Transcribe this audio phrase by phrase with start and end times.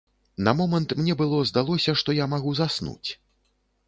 [0.37, 3.09] На момант мне было здалося, што я магу заснуць.